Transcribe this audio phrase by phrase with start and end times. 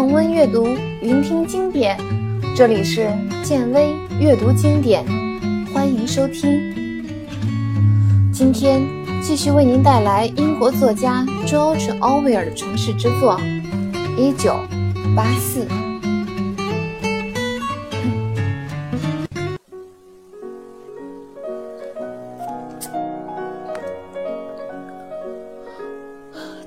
[0.00, 0.66] 重温阅读，
[1.02, 1.94] 聆听经典。
[2.56, 3.10] 这里是
[3.42, 5.04] 建威阅读经典，
[5.74, 7.04] 欢迎收听。
[8.32, 8.80] 今天
[9.20, 13.38] 继续为您带来英国作家 George Orwell 的城市之作
[14.16, 14.56] 《一九
[15.14, 15.66] 八四》。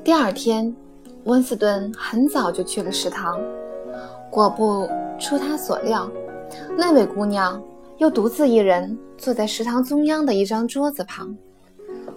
[0.03, 0.75] 第二天，
[1.25, 3.39] 温斯顿很早就去了食堂。
[4.29, 6.09] 果不出他所料，
[6.77, 7.61] 那位姑娘
[7.97, 11.35] 又独自一人坐在食堂中央的一张桌子旁。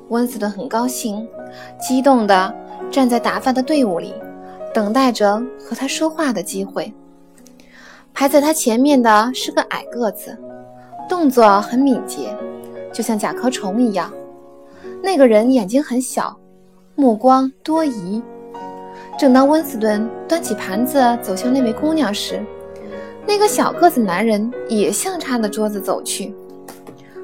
[0.09, 1.29] 温斯顿很高兴，
[1.79, 2.55] 激动地
[2.91, 4.15] 站在打饭的队伍里，
[4.73, 6.93] 等待着和他说话的机会。
[8.13, 10.37] 排在他前面的是个矮个子，
[11.09, 12.35] 动作很敏捷，
[12.93, 14.11] 就像甲壳虫一样。
[15.03, 16.37] 那个人眼睛很小。
[16.99, 18.23] 目光多疑。
[19.19, 22.45] 正当温斯顿端起盘子走向那位姑娘时，
[23.27, 26.35] 那个小个子男人也向他的桌子走去。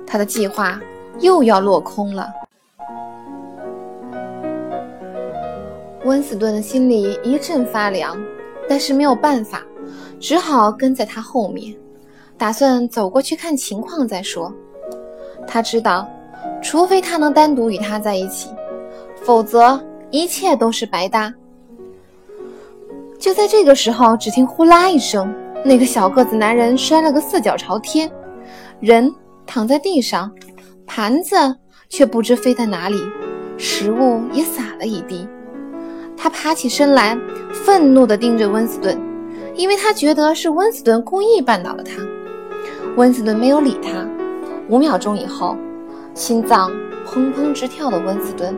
[0.06, 0.80] 他的计划
[1.20, 2.32] 又要落空了。
[6.04, 8.18] 温斯顿的心里一阵发凉，
[8.66, 9.62] 但是没有办法，
[10.18, 11.74] 只好跟在他后面，
[12.38, 14.52] 打算走过去看情况再说。
[15.46, 16.08] 他知道，
[16.62, 18.48] 除非他能单独与他在一起。
[19.22, 19.78] 否则，
[20.10, 21.32] 一切都是白搭。
[23.22, 25.32] 就在这个时候，只听“呼啦”一声，
[25.64, 28.10] 那个小个子男人摔了个四脚朝天，
[28.80, 29.14] 人
[29.46, 30.28] 躺在地上，
[30.88, 31.36] 盘子
[31.88, 33.00] 却不知飞在哪里，
[33.56, 35.28] 食物也洒了一地。
[36.16, 37.16] 他爬起身来，
[37.52, 39.00] 愤怒地盯着温斯顿，
[39.54, 42.02] 因为他觉得是温斯顿故意绊倒了他。
[42.96, 44.04] 温斯顿没有理他。
[44.68, 45.56] 五秒钟以后，
[46.12, 46.72] 心脏。
[47.06, 48.52] 砰砰直跳的温斯顿，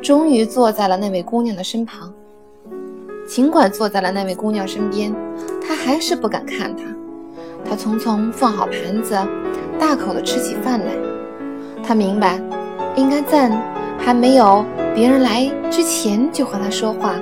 [0.00, 2.12] 终于坐在了那位姑娘的身旁。
[3.26, 5.14] 尽管坐在了那位姑娘身边，
[5.66, 6.82] 他还是不敢看她。
[7.64, 9.16] 他匆匆放好盘子，
[9.78, 10.92] 大口地吃起饭来。
[11.82, 12.40] 他明白，
[12.96, 13.50] 应该在
[13.98, 14.64] 还没有
[14.94, 17.14] 别人来之前就和他说话，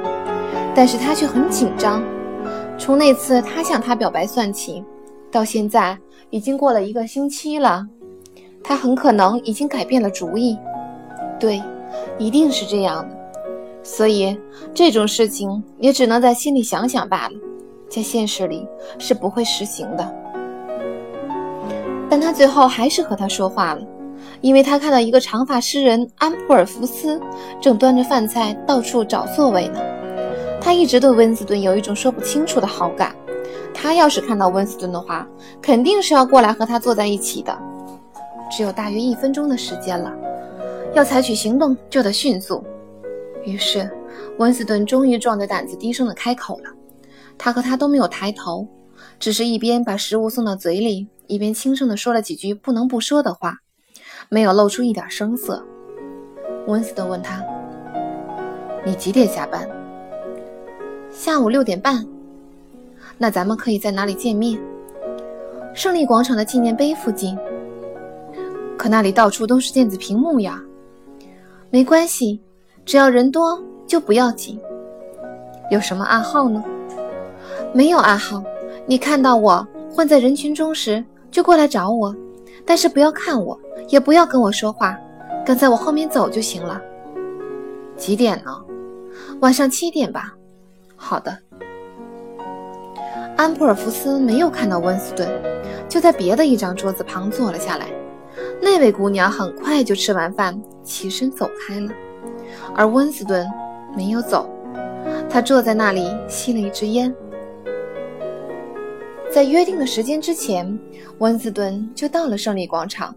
[0.75, 2.03] 但是他却很紧张。
[2.77, 4.85] 从那次他向他表白算起，
[5.31, 5.97] 到现在
[6.31, 7.87] 已经过了一个星期了。
[8.65, 10.59] 他很可能已经改变了主意，
[11.39, 11.63] 对，
[12.19, 13.22] 一定是这样的。
[13.83, 14.39] 所以
[14.73, 17.35] 这种事情也只能在心里想想罢了，
[17.89, 18.67] 在现实里
[18.99, 20.15] 是不会实行的。
[22.09, 23.81] 但他最后还是和他说话了，
[24.41, 27.21] 因为他看到一个长发诗人安普尔福斯
[27.61, 29.81] 正端着饭菜到处找座位呢。
[30.61, 33.17] 他一直对温斯顿有一种说不清楚的好感，
[33.75, 35.27] 他要是看到温斯顿的话，
[35.61, 37.59] 肯定是要过来和他坐在一起的。
[38.49, 40.13] 只有大约一分钟的时间了，
[40.95, 42.63] 要采取行动就得迅速。
[43.45, 43.91] 于是，
[44.39, 46.71] 温斯顿终于壮着胆子低声的开口了。
[47.37, 48.67] 他和他都没有抬头，
[49.19, 53.59] 只是一边把食物送到嘴里，一边轻声的说了几句不能不说的话，
[54.29, 55.65] 没有露出一点声色。
[56.69, 57.43] 温斯顿问他
[58.87, 59.69] ：“你几点下班
[61.11, 62.07] ？”“下午六点半。
[63.19, 64.61] ”“那咱们可以在哪里见面
[65.75, 67.37] ？”“胜利广场的纪念碑附近。”
[68.79, 70.63] 可那里到处都是电子屏幕呀，
[71.71, 72.41] 没关系，
[72.85, 74.61] 只要人多就不要紧。
[75.71, 76.63] 有什么暗号呢？
[77.73, 78.43] 没有暗号。
[78.85, 82.15] 你看到我混在人群中时，就过来找我，
[82.67, 84.99] 但是不要看我，也不要跟我说话，
[85.47, 86.81] 跟在我后面走就行了。
[87.97, 88.61] 几点呢？
[89.41, 90.35] 晚上七点吧。
[90.97, 91.37] 好的。
[93.37, 95.29] 安普尔福斯没有看到温斯顿，
[95.89, 97.87] 就在别的一张桌子旁坐了下来。
[98.61, 101.91] 那位姑娘很快就吃完饭，起身走开了，
[102.75, 103.47] 而温斯顿
[103.97, 104.49] 没有走，
[105.29, 107.15] 他坐在那里吸了一支烟。
[109.31, 110.79] 在约定的时间之前，
[111.19, 113.15] 温斯顿就到了胜利广场。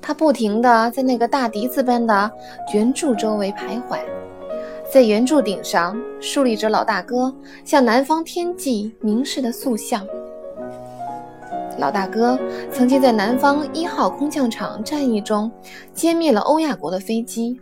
[0.00, 2.30] 他不停地在那个大笛子般的
[2.74, 4.00] 圆柱周围徘徊，
[4.92, 7.32] 在圆柱顶上竖立着老大哥
[7.64, 10.04] 向南方天际凝视的塑像。
[11.78, 12.38] 老大哥
[12.70, 15.50] 曾经在南方一号空降场战役中
[15.94, 17.60] 歼灭了欧亚国的飞机。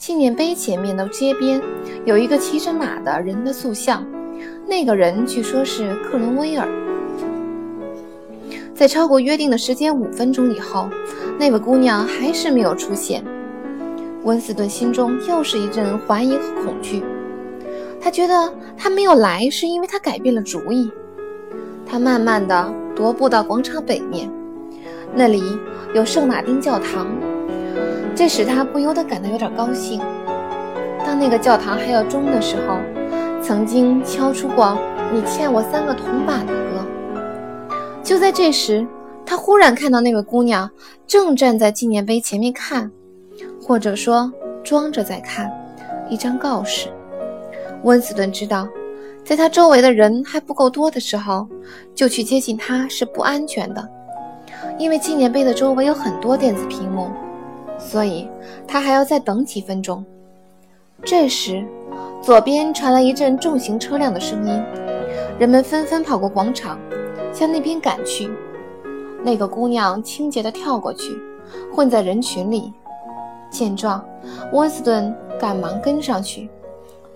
[0.00, 1.60] 纪念碑前面的街边
[2.06, 4.02] 有一个骑着马的人的塑像，
[4.66, 6.66] 那个人据说是克伦威尔。
[8.74, 10.88] 在超过约定的时间五分钟以后，
[11.38, 13.22] 那位姑娘还是没有出现。
[14.22, 17.04] 温斯顿心中又是一阵怀疑和恐惧。
[18.00, 20.90] 他觉得他没有来是因为他改变了主意。
[21.84, 22.74] 他慢慢的。
[22.96, 24.30] 踱步到广场北面，
[25.14, 25.42] 那里
[25.94, 27.06] 有圣马丁教堂，
[28.14, 30.00] 这使他不由得感到有点高兴。
[31.04, 32.76] 当那个教堂还要钟的时候，
[33.42, 34.76] 曾经敲出过
[35.12, 36.86] 你欠我三个铜板的歌。”
[38.04, 38.86] 就在这时，
[39.24, 40.70] 他忽然看到那位姑娘
[41.06, 42.90] 正站在纪念碑前面看，
[43.62, 44.30] 或者说
[44.62, 45.50] 装着在看
[46.08, 46.88] 一张告示。
[47.84, 48.68] 温斯顿知道，
[49.24, 51.48] 在他周围的人还不够多的时候，
[51.94, 53.88] 就去接近他是不安全的，
[54.78, 57.10] 因为纪念碑的周围有很多电子屏幕，
[57.80, 58.28] 所以
[58.68, 60.04] 他还要再等几分钟。
[61.02, 61.66] 这时，
[62.22, 64.62] 左边传来一阵重型车辆的声音，
[65.38, 66.78] 人们纷纷跑过广场，
[67.32, 68.30] 向那边赶去。
[69.24, 71.18] 那个姑娘清洁地跳过去，
[71.74, 72.72] 混在人群里。
[73.50, 74.04] 见状，
[74.52, 76.48] 温斯顿赶忙跟上去。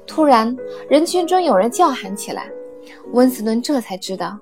[0.06, 0.56] 突然，
[0.88, 2.50] 人群中有人叫喊起来，
[3.12, 4.36] 温斯顿这才知道，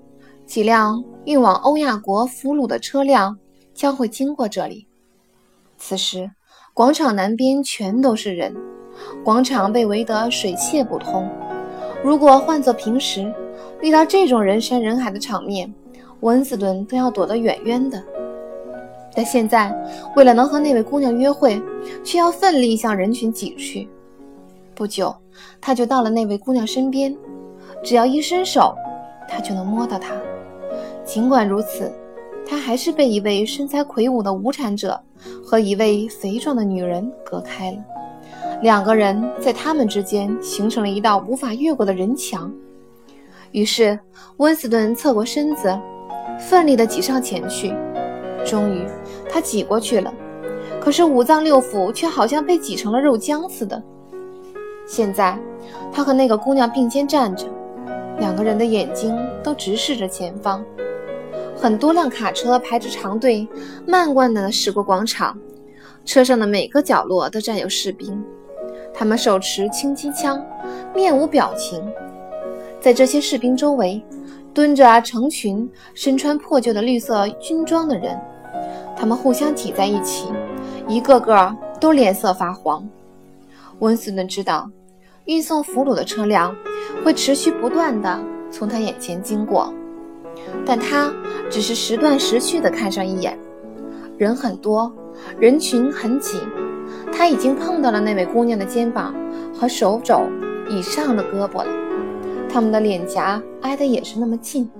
[0.47, 3.37] 几辆运往欧亚国俘虏的车辆
[3.75, 4.87] 将会经过这里。
[5.85, 6.31] 此时，
[6.73, 8.55] 广场南边全都是人，
[9.25, 11.29] 广场被围得水泄不通。
[12.05, 13.35] 如果换作平时，
[13.81, 15.75] 遇到这种人山人海的场面，
[16.21, 18.01] 温斯顿都要躲得远远的。
[19.13, 19.75] 但现在，
[20.15, 21.61] 为了能和那位姑娘约会，
[22.05, 23.89] 却要奋力向人群挤去。
[24.77, 25.13] 不久，
[25.61, 27.15] 他就到了那位姑娘身边，
[27.83, 28.73] 只要一伸手，
[29.29, 30.15] 他就能摸到她。
[31.05, 31.93] 尽管如此，
[32.47, 34.99] 他还是被一位身材魁梧的无产者
[35.53, 37.77] 和一位肥壮的女人隔开了。
[38.63, 42.51] 两个人在他们之间形成了一道无法越过的人墙。
[43.51, 44.01] 于是，
[44.39, 45.79] 温斯顿侧过身子，
[46.41, 47.75] 奋力地挤上前去。
[48.47, 48.87] 终于，
[49.29, 50.11] 他挤过去了，
[50.81, 53.83] 可是五脏六腑却好像被挤成了肉浆似的。
[54.87, 55.39] 现在，
[55.93, 57.45] 他和那个姑娘并肩站着，
[58.19, 60.65] 两个人的眼睛都直视着前方。
[61.63, 63.47] 很多辆卡车排着长队，
[63.87, 65.39] 慢惯地驶过广场，
[66.05, 68.21] 车上的每个角落都站有士兵，
[68.93, 70.45] 他们手持轻机枪，
[70.93, 71.81] 面无表情。
[72.81, 74.05] 在这些士兵周围，
[74.53, 78.21] 蹲着成群身穿破旧的绿色军装的人，
[78.97, 80.33] 他们互相挤在一起，
[80.89, 82.85] 一个个都脸色发黄。
[83.79, 84.69] 温斯顿知道，
[85.27, 86.57] 运送俘虏的车辆
[87.05, 88.21] 会持续不断地
[88.51, 89.73] 从他眼前经过，
[90.65, 91.13] 但他
[91.51, 93.39] 只是时断时续地看上一眼。
[94.19, 94.93] 人很多，
[95.39, 96.39] 人群很挤，
[97.13, 99.15] 他已经碰到了那位姑娘的肩膀
[99.53, 100.23] 和手肘
[100.69, 101.67] 以上的胳膊了，
[102.49, 104.71] 他们的脸颊挨得也是那么近，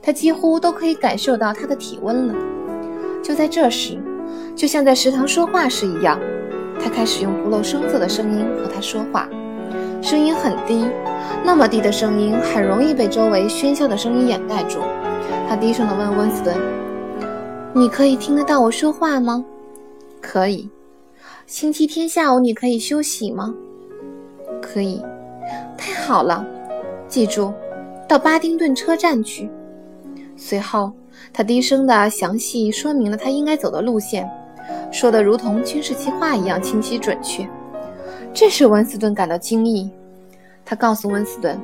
[0.00, 2.34] 他几乎都可以感受到她的体温了。
[3.22, 3.98] 就在这时，
[4.54, 6.20] 就像在食堂说话时一样。
[6.78, 9.28] 他开始用不露声色的声音和她说话，
[10.04, 10.86] 声音很低，
[11.42, 14.78] 那么低的声音很容易被周围喧嚣的声音掩盖住。
[15.48, 16.54] 他低声地问温斯顿
[17.72, 19.42] ：“你可以听得到我说话吗
[20.20, 20.68] ？”“可以。
[21.48, 23.54] ”“星期天下午你可以休息吗
[24.60, 25.02] ？”“可以。
[25.78, 26.44] ”“太好了，
[27.08, 27.54] 记住，
[28.06, 29.48] 到巴丁顿车站去。”
[30.36, 30.92] 随后，
[31.32, 34.30] 他低声地详细说明了他应该走的路线。
[34.92, 37.48] 说的如同军事计划一样清晰准确，
[38.34, 39.88] 这使温斯顿感到惊异。
[40.64, 41.56] 他告诉温斯顿，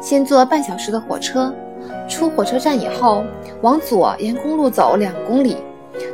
[0.00, 1.54] 先坐半小时的火车，
[2.08, 3.22] 出火车站以后，
[3.60, 5.58] 往左沿公路走两公里，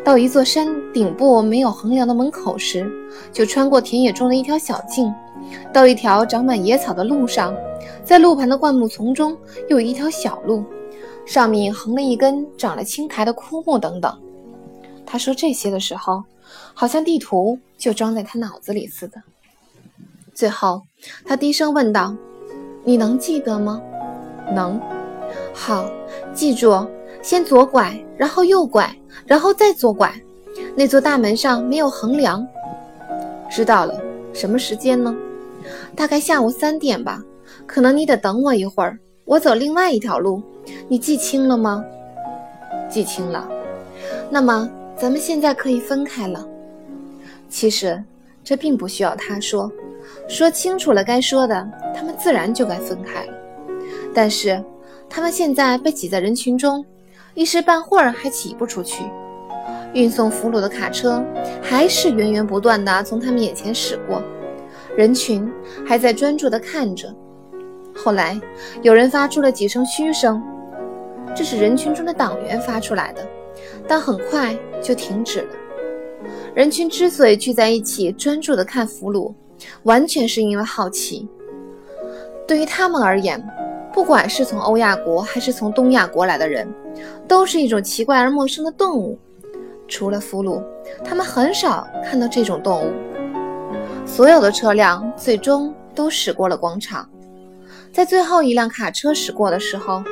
[0.04, 2.90] 到一座山顶部没有横梁的门口时，
[3.32, 5.14] 就穿过田野中的一条小径，
[5.72, 7.54] 到一条长满野草的路上，
[8.02, 9.36] 在路旁的灌木丛中
[9.68, 10.64] 又有一条小路，
[11.24, 14.12] 上面横了一根长了青苔的枯木等等。
[15.06, 16.24] 他说这些的时候。
[16.74, 19.22] 好像地图就装在他脑子里似的。
[20.40, 20.80] 最后，
[21.26, 22.16] 他低声问道
[22.82, 23.78] ：“你能记得吗
[24.56, 24.80] ？”“能。
[25.52, 25.84] ”“好，
[26.32, 26.88] 记住，
[27.20, 28.90] 先左拐，然后右拐，
[29.26, 30.10] 然后再左拐。
[30.74, 32.46] 那座大门上没有横梁。
[33.52, 34.00] ”“知道了。
[34.32, 35.14] ”“什么时间呢
[35.94, 37.22] ？”“大概下午三点吧。
[37.66, 40.42] 可能你得等我一会儿，我走另外一条路。
[40.88, 41.84] 你记清了吗
[42.88, 43.46] ？”“记清了。
[44.32, 44.66] ”“那么，
[44.96, 46.48] 咱们现在可以分开了。”
[47.50, 48.02] 其实，
[48.42, 49.70] 这并不需要他说，
[50.28, 53.32] 说清楚了该说的，他们自然就该分开了。
[54.14, 54.62] 但是，
[55.08, 56.84] 他们现在被挤在人群中，
[57.34, 59.04] 一时半会儿还挤不出去。
[59.92, 61.20] 运送俘虏的卡车
[61.60, 64.22] 还是源源不断地从他们眼前驶过，
[64.96, 65.50] 人群
[65.84, 67.12] 还在专注地看着。
[67.94, 68.40] 后来，
[68.82, 70.40] 有人发出了几声嘘声，
[71.34, 73.26] 这是人群中的党员发出来的，
[73.88, 75.48] 但很快就停止了。
[76.54, 79.34] 人群之所以聚在一起专注地看俘虏，
[79.82, 81.28] 完全是因为好奇。
[82.46, 83.42] 对于他们而言，
[83.92, 86.66] 不管是从欧亚国还是从东亚国来的人，
[87.28, 89.18] 都是一种奇怪而陌生的动物。
[89.86, 90.62] 除了俘虏，
[91.04, 92.92] 他们很少看到这种动物。
[94.06, 97.08] 所有的车辆最终都驶过了广场，
[97.92, 100.02] 在最后一辆卡车驶过的时候，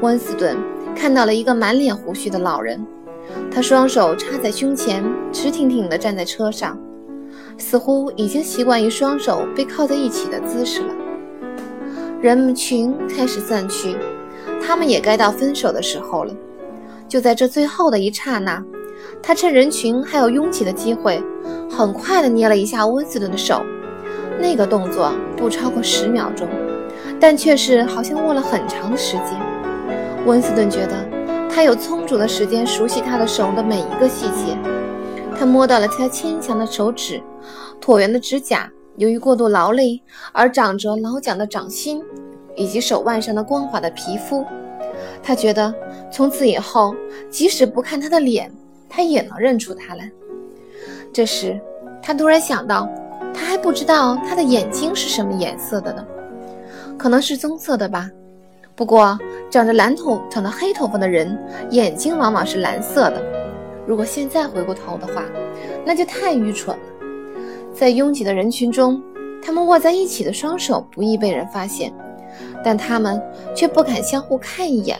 [0.00, 0.56] 温斯顿
[0.94, 2.86] 看到了一个满脸胡须的老人，
[3.50, 6.78] 他双手插在胸前，直挺挺地站在车上，
[7.62, 10.88] 似乎已经习惯于双手被靠在一起的姿势了。
[12.20, 13.96] 人群开始散去，
[14.60, 16.34] 他们也该到分手的时候了。
[17.08, 18.60] 就在这最后的一刹那，
[19.22, 21.22] 他趁人群还有拥挤的机会，
[21.70, 23.62] 很快地捏了一下温斯顿的手。
[24.40, 26.48] 那个动作不超过十秒钟，
[27.20, 29.40] 但却是好像握了很长的时间。
[30.26, 31.08] 温斯顿觉得
[31.48, 34.58] 他有充足的时间熟悉他的手的每一个细节。
[35.38, 37.20] 他摸到了他纤强的手指、
[37.80, 42.02] 椭圆的指甲，由于过度劳累而长着老蒋的掌心，
[42.56, 44.44] 以及手腕上的光滑的皮肤。
[45.22, 45.74] 他觉得
[46.10, 46.94] 从此以后，
[47.30, 48.52] 即使不看他的脸，
[48.88, 50.10] 他也能认出他来。
[51.12, 51.60] 这时，
[52.02, 52.88] 他突然想到。
[53.34, 56.04] 他还不知道他的眼睛是什么颜色的呢，
[56.98, 58.10] 可能是棕色的吧。
[58.76, 59.18] 不过
[59.50, 63.22] 长着蓝头、长着黑头发的人，眼睛往往是蓝色的。
[63.86, 65.24] 如果现在回过头的话，
[65.82, 66.82] 那就太愚蠢了。
[67.74, 69.02] 在拥挤的人群中，
[69.42, 71.92] 他们握在一起的双手不易被人发现，
[72.64, 73.22] 但他们
[73.54, 74.98] 却不敢相互看一眼，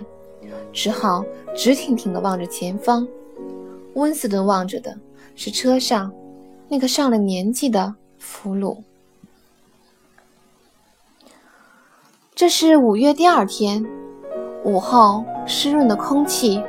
[0.73, 1.25] 只好
[1.55, 3.07] 直挺挺地望着前方。
[3.95, 4.97] 温斯顿望着的
[5.35, 6.13] 是车上
[6.69, 7.95] 那个上了年纪的。
[8.25, 8.79] 俘虏。
[12.37, 13.85] 这是五月第二天，
[14.65, 16.63] 午后，湿润的空气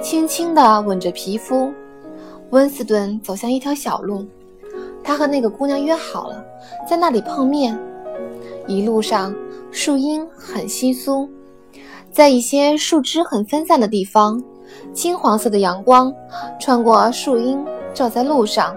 [0.00, 1.70] 轻轻地吻着皮肤。
[2.50, 4.26] 温斯顿走向一条小路，
[5.04, 6.42] 他和那个姑娘约好了
[6.88, 7.78] 在那里碰面。
[8.66, 9.34] 一路上，
[9.70, 11.28] 树荫很稀疏，
[12.10, 14.42] 在一些树枝很分散的地方，
[14.94, 16.12] 金黄色的阳光
[16.58, 18.74] 穿过树荫，照在路上。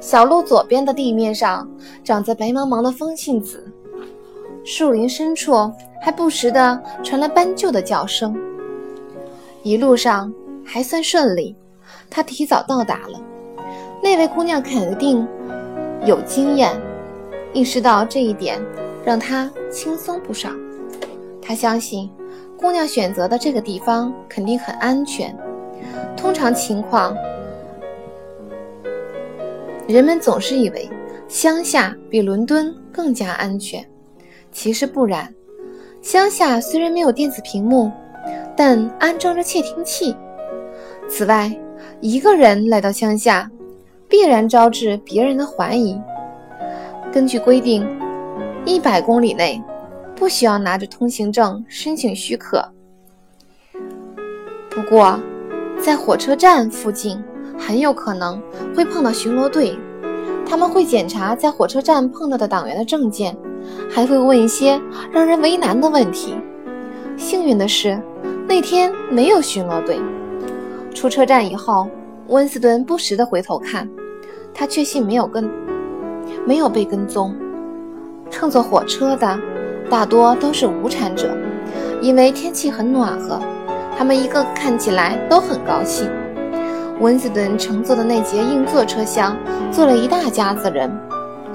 [0.00, 1.66] 小路左边的地面上
[2.02, 3.72] 长着白茫茫的风信子，
[4.64, 5.70] 树林深处
[6.02, 8.36] 还不时地传来斑鸠的叫声。
[9.62, 10.30] 一路上
[10.64, 11.56] 还算顺利，
[12.10, 13.18] 他提早到达了。
[14.02, 15.26] 那位姑娘肯定
[16.04, 16.70] 有经验，
[17.52, 18.60] 意识到这一点
[19.04, 20.50] 让他轻松不少。
[21.40, 22.10] 他相信
[22.56, 25.36] 姑娘选择的这个地方肯定很安全。
[26.16, 27.16] 通常情况。
[29.86, 30.88] 人们总是以为
[31.28, 33.86] 乡下比伦敦更加安全，
[34.50, 35.32] 其实不然。
[36.00, 37.90] 乡下虽然没有电子屏幕，
[38.56, 40.16] 但安装着窃听器。
[41.08, 41.54] 此外，
[42.00, 43.50] 一个人来到乡下，
[44.08, 46.00] 必然招致别人的怀疑。
[47.12, 47.86] 根据规定，
[48.64, 49.62] 一百公里内
[50.14, 52.64] 不需要拿着通行证申请许可。
[54.70, 55.18] 不过，
[55.80, 57.22] 在火车站附近。
[57.56, 58.42] 很有可能
[58.74, 59.78] 会碰到巡逻队，
[60.44, 63.34] 他们会检查在火车站碰到的党员的证件，
[63.88, 64.78] 还会问一些
[65.12, 66.34] 让人为难的问题。
[67.16, 67.96] 幸运的是，
[68.48, 70.00] 那天没有巡逻队。
[70.92, 71.88] 出车站以后，
[72.28, 73.88] 温斯顿不时地回头看，
[74.54, 75.50] 他确信没有跟，
[76.46, 77.34] 没有被跟踪。
[78.30, 79.38] 乘坐火车的
[79.90, 81.36] 大多都是无产者，
[82.00, 83.38] 因为天气很暖和，
[83.96, 86.10] 他们一个个看起来都很高兴。
[87.00, 89.36] 温斯顿乘坐的那节硬座车厢
[89.70, 90.90] 坐了一大家子人，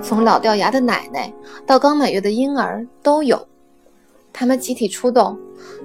[0.02, 1.34] 从老掉牙的奶奶
[1.66, 3.48] 到刚满月的婴儿都有。
[4.32, 5.38] 他们集体出动，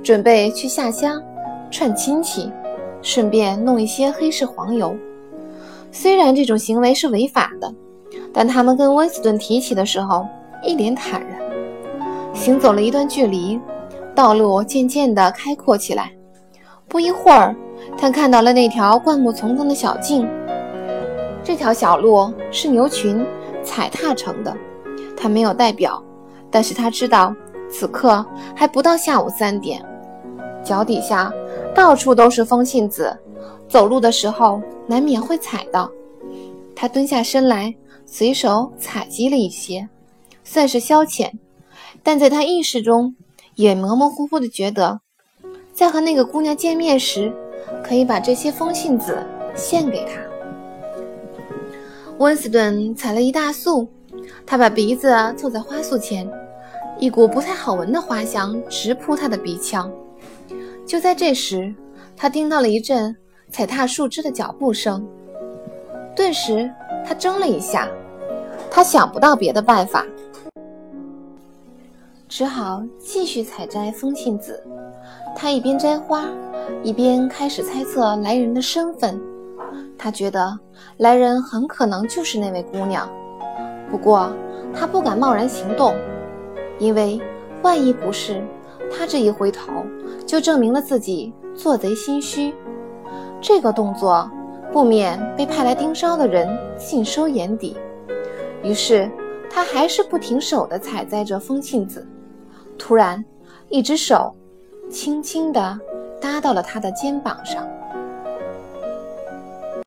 [0.02, 1.20] 准备去下乡
[1.70, 2.50] 串亲戚，
[3.04, 4.96] 顺便弄一些黑市黄油。
[5.92, 7.72] 虽然这种行为是违法的，
[8.32, 10.26] 但他们跟温斯顿提起的时候
[10.64, 11.38] 一脸坦然。
[12.32, 13.60] 行走了一段距离，
[14.12, 16.10] 道路渐渐地开阔起来。
[16.88, 17.54] 不一会儿。
[17.98, 20.28] 他看到了那条灌木丛中的小径，
[21.44, 23.24] 这条小路是牛群
[23.62, 24.56] 踩踏成的。
[25.16, 26.02] 他没有代表，
[26.50, 27.34] 但是他知道
[27.68, 29.84] 此刻还不到下午三点。
[30.62, 31.32] 脚底下
[31.74, 33.16] 到处都是风信子，
[33.68, 35.90] 走路的时候难免会踩到。
[36.74, 37.74] 他蹲下身来，
[38.06, 39.88] 随手采集了一些，
[40.44, 41.30] 算是消遣。
[42.02, 43.14] 但在他意识中，
[43.54, 45.00] 也模模糊糊地觉得，
[45.72, 47.32] 在和那个姑娘见面时。
[47.82, 49.18] 可以把这些风信子
[49.54, 50.20] 献给他。
[52.18, 53.88] 温斯顿采了一大束，
[54.46, 56.30] 他把鼻子凑在花束前，
[56.98, 59.90] 一股不太好闻的花香直扑他的鼻腔。
[60.86, 61.74] 就在这时，
[62.16, 63.16] 他听到了一阵
[63.50, 65.06] 踩踏树枝的脚步声，
[66.14, 66.70] 顿时
[67.04, 67.88] 他怔了一下。
[68.70, 70.04] 他想不到别的办法，
[72.28, 74.62] 只好继续采摘风信子。
[75.36, 76.28] 他一边摘花。
[76.82, 79.20] 一边开始猜测来人的身份，
[79.98, 80.58] 他觉得
[80.96, 83.06] 来人很可能就是那位姑娘。
[83.90, 84.32] 不过
[84.74, 85.94] 他不敢贸然行动，
[86.78, 87.20] 因为
[87.60, 88.42] 万一不是，
[88.90, 89.72] 他这一回头
[90.26, 92.54] 就证明了自己做贼心虚。
[93.40, 94.30] 这个动作
[94.72, 97.76] 不免被派来盯梢的人尽收眼底。
[98.62, 99.10] 于是
[99.50, 102.06] 他还是不停手地采摘着风信子。
[102.78, 103.24] 突然，
[103.68, 104.34] 一只手
[104.90, 105.78] 轻轻地
[106.20, 107.68] 搭到了他的肩膀上。